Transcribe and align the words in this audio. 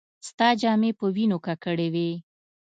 ستا 0.27 0.47
جامې 0.61 0.91
په 0.99 1.05
وينو 1.15 1.37
ککړې 1.45 1.87
وې. 1.93 2.09